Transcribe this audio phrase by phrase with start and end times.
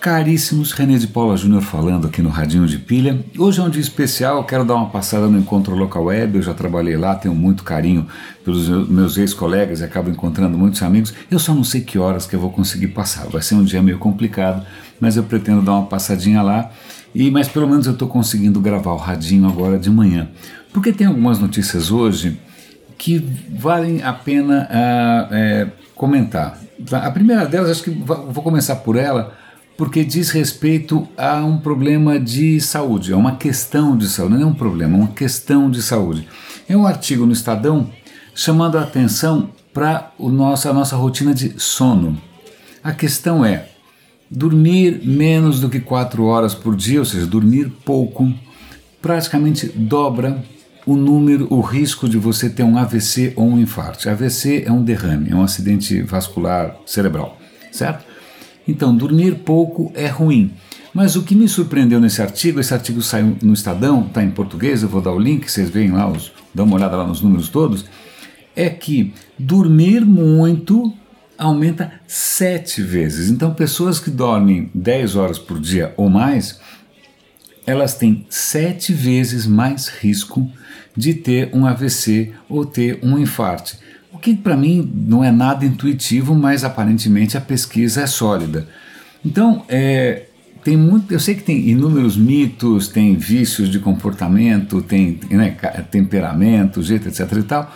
[0.00, 3.22] caríssimos, René de Paula Júnior falando aqui no Radinho de Pilha.
[3.36, 6.54] Hoje é um dia especial, quero dar uma passada no Encontro Local Web, eu já
[6.54, 8.06] trabalhei lá, tenho muito carinho
[8.42, 11.12] pelos meus ex-colegas e acabo encontrando muitos amigos.
[11.30, 13.82] Eu só não sei que horas que eu vou conseguir passar, vai ser um dia
[13.82, 14.64] meio complicado,
[14.98, 16.70] mas eu pretendo dar uma passadinha lá,
[17.14, 20.30] e mas pelo menos eu estou conseguindo gravar o Radinho agora de manhã.
[20.72, 22.40] Porque tem algumas notícias hoje
[22.96, 26.58] que valem a pena uh, é, comentar.
[26.90, 29.34] A primeira delas, acho que vou começar por ela,
[29.80, 34.44] porque diz respeito a um problema de saúde, é uma questão de saúde, não é
[34.44, 36.28] um problema, é uma questão de saúde.
[36.68, 37.90] É um artigo no Estadão
[38.34, 42.20] chamando a atenção para a nossa rotina de sono.
[42.84, 43.70] A questão é
[44.30, 48.30] dormir menos do que 4 horas por dia, ou seja, dormir pouco,
[49.00, 50.44] praticamente dobra
[50.84, 54.10] o número, o risco de você ter um AVC ou um infarto.
[54.10, 57.38] AVC é um derrame, é um acidente vascular cerebral,
[57.72, 58.09] certo?
[58.66, 60.52] Então, dormir pouco é ruim.
[60.92, 64.82] Mas o que me surpreendeu nesse artigo, esse artigo saiu no Estadão, está em português,
[64.82, 67.48] eu vou dar o link, vocês veem lá, os, dão uma olhada lá nos números
[67.48, 67.84] todos,
[68.56, 70.92] é que dormir muito
[71.38, 73.30] aumenta sete vezes.
[73.30, 76.60] Então, pessoas que dormem 10 horas por dia ou mais,
[77.66, 80.50] elas têm sete vezes mais risco
[80.96, 83.76] de ter um AVC ou ter um infarto
[84.18, 88.66] que para mim não é nada intuitivo, mas aparentemente a pesquisa é sólida.
[89.24, 90.26] Então, é,
[90.64, 95.50] tem muito, eu sei que tem inúmeros mitos, tem vícios de comportamento, tem né,
[95.90, 97.74] temperamento, jeito, etc e tal,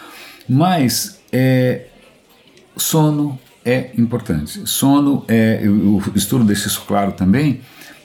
[0.49, 1.87] mas é,
[2.77, 4.69] sono é importante.
[4.69, 7.61] Sono é, o estudo deixa isso claro também,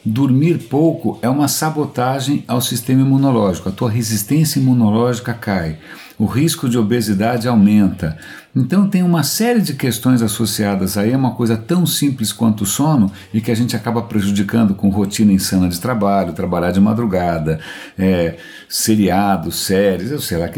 [0.05, 5.77] dormir pouco é uma sabotagem ao sistema imunológico, a tua resistência imunológica cai.
[6.17, 8.17] O risco de obesidade aumenta.
[8.53, 12.65] Então tem uma série de questões associadas aí, é uma coisa tão simples quanto o
[12.65, 17.61] sono e que a gente acaba prejudicando com rotina insana de trabalho, trabalhar de madrugada,
[17.97, 18.35] é,
[18.67, 20.49] seriados, séries, eu sei lá,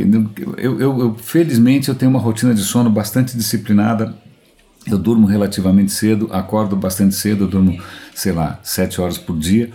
[0.58, 4.16] eu, eu, eu, felizmente eu tenho uma rotina de sono bastante disciplinada,
[4.88, 7.82] eu durmo relativamente cedo, acordo bastante cedo, eu durmo,
[8.16, 9.70] sei lá, sete horas por dia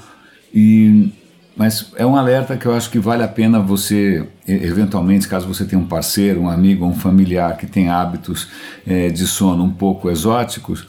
[0.52, 1.12] e
[1.56, 5.64] mas é um alerta que eu acho que vale a pena você, eventualmente, caso você
[5.64, 8.48] tenha um parceiro, um amigo, um familiar que tem hábitos
[8.86, 10.86] é, de sono um pouco exóticos,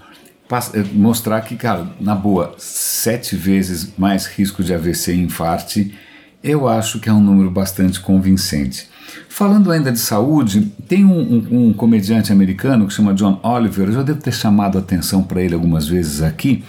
[0.73, 5.95] é, mostrar que, cara, na boa, sete vezes mais risco de AVC e infarte,
[6.43, 8.89] eu acho que é um número bastante convincente.
[9.29, 13.93] Falando ainda de saúde, tem um, um, um comediante americano que chama John Oliver, eu
[13.93, 16.63] já devo ter chamado a atenção para ele algumas vezes aqui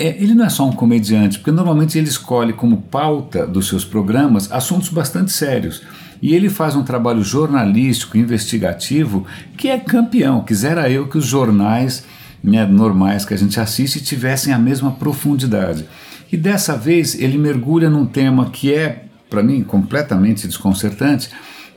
[0.00, 3.84] é, ele não é só um comediante, porque normalmente ele escolhe como pauta dos seus
[3.84, 5.82] programas assuntos bastante sérios.
[6.22, 10.42] E ele faz um trabalho jornalístico, investigativo, que é campeão.
[10.42, 12.04] Quisera eu que os jornais
[12.42, 15.86] né, normais que a gente assiste tivessem a mesma profundidade.
[16.30, 21.30] E dessa vez ele mergulha num tema que é, para mim, completamente desconcertante,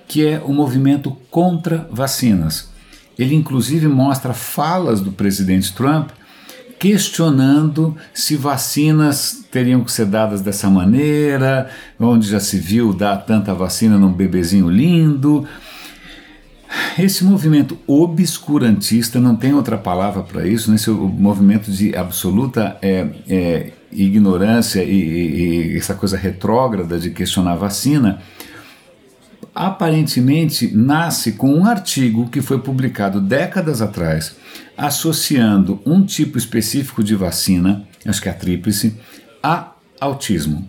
[0.07, 2.69] que é o movimento contra vacinas.
[3.17, 6.09] Ele inclusive mostra falas do presidente Trump
[6.79, 13.53] questionando se vacinas teriam que ser dadas dessa maneira, onde já se viu dar tanta
[13.53, 15.47] vacina num bebezinho lindo.
[16.97, 23.71] Esse movimento obscurantista, não tem outra palavra para isso, nesse movimento de absoluta é, é,
[23.91, 28.21] ignorância e, e, e essa coisa retrógrada de questionar a vacina,
[29.53, 34.35] aparentemente nasce com um artigo que foi publicado décadas atrás,
[34.75, 38.95] associando um tipo específico de vacina, acho que é a tríplice,
[39.41, 40.67] a autismo.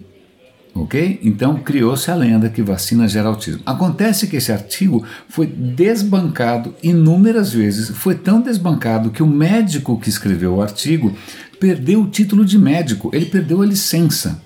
[0.75, 1.21] Ok?
[1.23, 3.63] Então criou-se a lenda que vacina gera autismo.
[3.65, 10.09] Acontece que esse artigo foi desbancado inúmeras vezes, foi tão desbancado que o médico que
[10.09, 11.15] escreveu o artigo
[11.61, 14.43] perdeu o título de médico, ele perdeu a licença.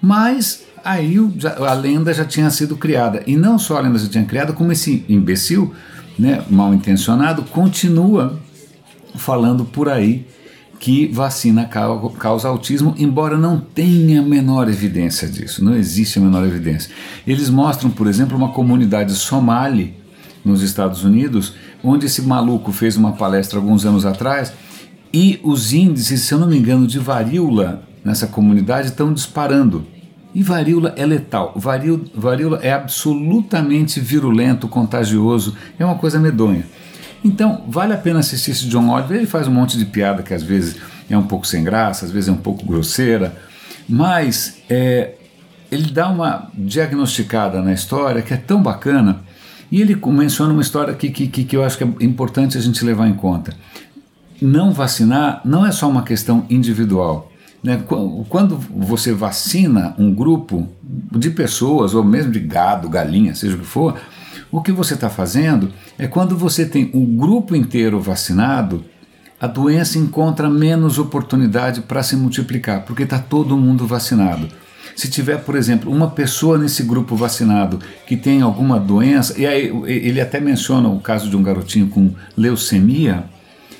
[0.00, 1.16] Mas Aí
[1.64, 3.22] a lenda já tinha sido criada.
[3.26, 5.72] E não só a lenda já tinha criada, como esse imbecil,
[6.18, 8.38] né, mal intencionado, continua
[9.14, 10.26] falando por aí
[10.82, 11.64] que vacina
[12.18, 16.90] causa autismo, embora não tenha a menor evidência disso, não existe a menor evidência.
[17.24, 19.94] Eles mostram, por exemplo, uma comunidade somali
[20.44, 24.52] nos Estados Unidos, onde esse maluco fez uma palestra alguns anos atrás
[25.14, 29.86] e os índices, se eu não me engano, de varíola nessa comunidade estão disparando.
[30.34, 31.52] E varíola é letal.
[31.54, 36.66] Varíola, varíola é absolutamente virulento, contagioso, é uma coisa medonha.
[37.24, 39.16] Então, vale a pena assistir esse John Oliver.
[39.16, 40.76] Ele faz um monte de piada que às vezes
[41.08, 43.36] é um pouco sem graça, às vezes é um pouco grosseira,
[43.88, 45.12] mas é,
[45.70, 49.20] ele dá uma diagnosticada na história que é tão bacana.
[49.70, 52.84] E ele menciona uma história que, que, que eu acho que é importante a gente
[52.84, 53.54] levar em conta.
[54.40, 57.30] Não vacinar não é só uma questão individual
[57.62, 57.82] Né?
[58.28, 63.64] Quando você vacina um grupo de pessoas, ou mesmo de gado, galinha, seja o que
[63.64, 63.96] for,
[64.52, 68.84] o que você está fazendo é quando você tem o grupo inteiro vacinado,
[69.40, 74.46] a doença encontra menos oportunidade para se multiplicar, porque está todo mundo vacinado.
[74.94, 79.72] Se tiver, por exemplo, uma pessoa nesse grupo vacinado que tem alguma doença, e aí
[79.86, 83.24] ele até menciona o caso de um garotinho com leucemia,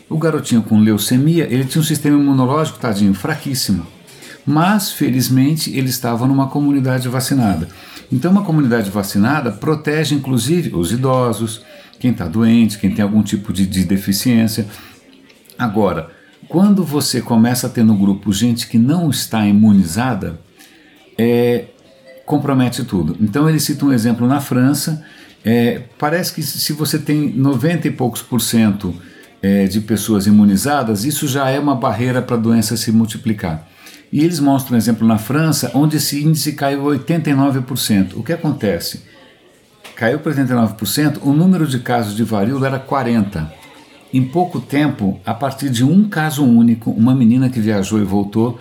[0.09, 3.87] o garotinho com leucemia, ele tinha um sistema imunológico, tadinho, fraquíssimo.
[4.47, 7.69] Mas, felizmente, ele estava numa comunidade vacinada.
[8.11, 11.63] Então, uma comunidade vacinada protege, inclusive, os idosos,
[11.99, 14.67] quem está doente, quem tem algum tipo de, de deficiência.
[15.59, 16.11] Agora,
[16.49, 20.39] quando você começa a ter no grupo gente que não está imunizada,
[21.17, 21.67] é,
[22.27, 23.17] compromete tudo.
[23.21, 25.05] Então ele cita um exemplo na França.
[25.45, 28.95] É, parece que se você tem 90 e poucos por cento
[29.41, 33.69] é, de pessoas imunizadas, isso já é uma barreira para a doença se multiplicar.
[34.13, 38.13] E eles mostram um exemplo na França, onde esse índice caiu 89%.
[38.15, 39.01] O que acontece?
[39.97, 43.51] Caiu para 89%, o número de casos de varíola era 40%.
[44.13, 48.61] Em pouco tempo, a partir de um caso único, uma menina que viajou e voltou,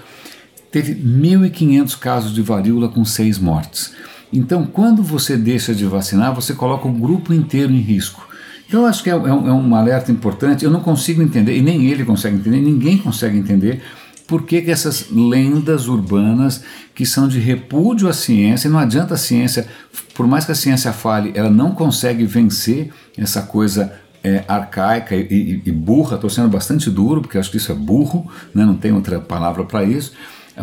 [0.71, 3.93] teve 1.500 casos de varíola com seis mortes.
[4.31, 8.25] Então, quando você deixa de vacinar, você coloca o grupo inteiro em risco.
[8.65, 10.63] Então, eu acho que é, é, um, é um alerta importante.
[10.63, 13.83] Eu não consigo entender, e nem ele consegue entender, ninguém consegue entender
[14.31, 16.63] por que, que, essas lendas urbanas
[16.95, 19.67] que são de repúdio à ciência, não adianta a ciência,
[20.13, 23.91] por mais que a ciência fale, ela não consegue vencer essa coisa
[24.23, 27.75] é, arcaica e, e, e burra, estou sendo bastante duro, porque acho que isso é
[27.75, 28.25] burro,
[28.55, 30.13] né, não tem outra palavra para isso.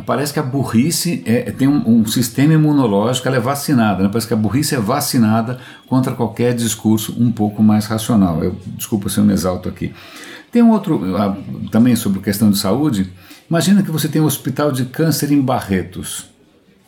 [0.06, 4.09] Parece que a burrice é, tem um, um, sistema imunológico, ela é vacinada, né?
[4.09, 8.43] parece que a burrice é vacinada contra qualquer discurso um pouco mais racional.
[8.43, 9.93] Eu, desculpa se eu me exalto aqui.
[10.50, 13.11] Tem um outro, uh, também sobre questão de saúde,
[13.49, 16.27] Imagina que você tem um hospital de câncer em Barretos.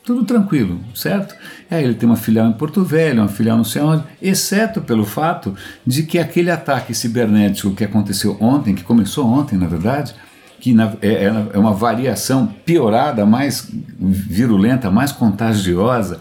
[0.04, 1.34] Tudo tranquilo, certo?
[1.70, 5.04] Aí ele tem uma filial em Porto Velho, uma filial não sei onde, exceto pelo
[5.04, 5.54] fato
[5.86, 10.14] de que aquele ataque cibernético que aconteceu ontem, que começou ontem na verdade,
[10.58, 16.20] que na, é, é, é uma variação piorada, mais virulenta, mais contagiosa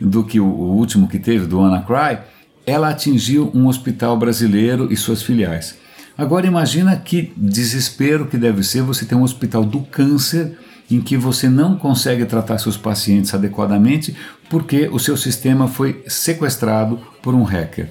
[0.00, 2.18] do que o, o último que teve do WannaCry,
[2.66, 5.76] ela atingiu um hospital brasileiro e suas filiais.
[6.18, 10.58] Agora imagina que desespero que deve ser você ter um hospital do câncer
[10.90, 14.16] em que você não consegue tratar seus pacientes adequadamente
[14.50, 17.90] porque o seu sistema foi sequestrado por um hacker.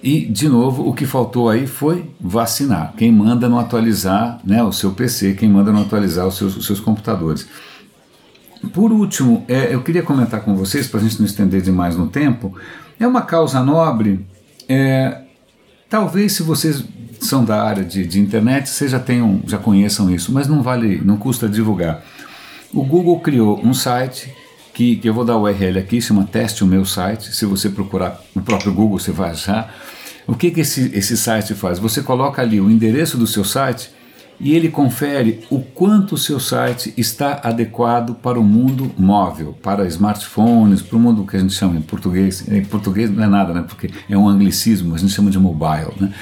[0.00, 2.94] E, de novo, o que faltou aí foi vacinar.
[2.96, 6.66] Quem manda não atualizar né, o seu PC, quem manda não atualizar os seus, os
[6.66, 7.48] seus computadores.
[8.72, 12.06] Por último, é, eu queria comentar com vocês, para a gente não estender demais no
[12.06, 12.56] tempo,
[13.00, 14.24] é uma causa nobre.
[14.68, 15.22] É,
[15.88, 16.84] talvez se vocês
[17.24, 21.00] são da área de, de internet, vocês já tenham, já conheçam isso, mas não vale,
[21.04, 22.02] não custa divulgar.
[22.72, 24.32] O Google criou um site
[24.72, 27.34] que, que eu vou dar o URL aqui, chama Teste o Meu Site.
[27.34, 29.74] Se você procurar no próprio Google, você vai achar.
[30.26, 31.78] O que, que esse, esse site faz?
[31.78, 33.90] Você coloca ali o endereço do seu site
[34.40, 39.86] e ele confere o quanto o seu site está adequado para o mundo móvel, para
[39.86, 42.48] smartphones, para o mundo que a gente chama em português.
[42.48, 43.64] Em português não é nada, né?
[43.66, 46.12] Porque é um anglicismo, a gente chama de mobile, né?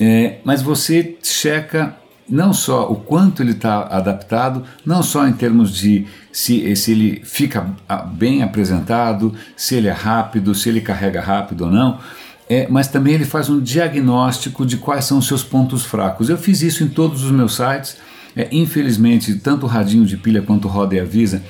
[0.00, 1.96] É, mas você checa
[2.28, 7.22] não só o quanto ele está adaptado, não só em termos de se, se ele
[7.24, 11.98] fica ah, bem apresentado, se ele é rápido, se ele carrega rápido ou não,
[12.48, 16.28] é, mas também ele faz um diagnóstico de quais são os seus pontos fracos.
[16.28, 17.96] Eu fiz isso em todos os meus sites.
[18.36, 21.42] É, infelizmente, tanto o Radinho de Pilha quanto o Roda e Avisa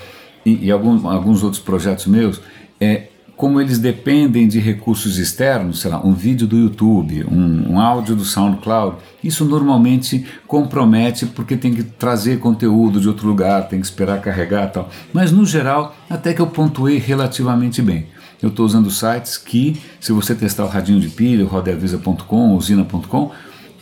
[0.44, 2.40] e, e algum, alguns outros projetos meus,
[2.80, 7.80] é, como eles dependem de recursos externos, sei lá, um vídeo do YouTube, um, um,
[7.80, 13.78] áudio do SoundCloud, isso normalmente compromete porque tem que trazer conteúdo de outro lugar, tem
[13.78, 14.88] que esperar carregar tal.
[15.12, 18.06] Mas no geral, até que eu pontuei relativamente bem.
[18.42, 23.30] Eu estou usando sites que, se você testar o radinho de pilha, rodeavisa.com, usina.com,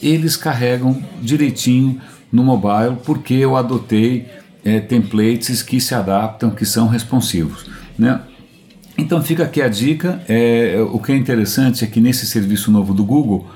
[0.02, 4.26] eles carregam direitinho no mobile porque eu adotei
[4.64, 7.66] é, templates que se adaptam, que são responsivos.
[7.96, 8.20] Né?
[8.96, 10.22] Então fica aqui a dica.
[10.28, 13.46] É, o que é interessante é que nesse serviço novo do Google,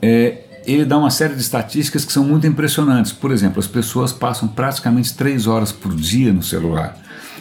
[0.00, 3.12] é, ele dá uma série de estatísticas que são muito impressionantes.
[3.12, 6.96] Por exemplo, as pessoas passam praticamente três horas por dia no celular.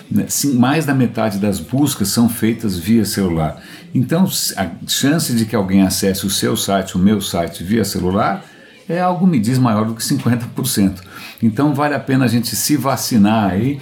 [0.10, 0.26] Né?
[0.28, 3.62] Sim, mais da metade das buscas são feitas via celular.
[3.94, 4.28] Então,
[4.58, 8.44] a chance de que alguém acesse o seu site, o meu site, via celular,
[8.88, 11.00] é algo, me diz, maior do que 50%.
[11.42, 13.80] Então, vale a pena a gente se vacinar aí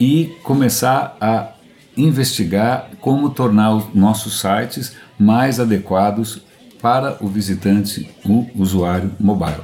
[0.00, 1.48] e começar a
[1.96, 6.42] investigar como tornar os nossos sites mais adequados
[6.80, 9.62] para o visitante, o usuário mobile.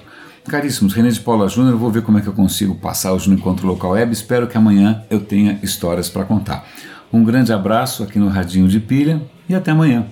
[0.49, 3.37] Caríssimos, René de Paula Júnior, vou ver como é que eu consigo passar hoje no
[3.37, 4.13] Encontro Local Web.
[4.13, 6.67] Espero que amanhã eu tenha histórias para contar.
[7.13, 10.07] Um grande abraço aqui no Radinho de Pilha e até amanhã.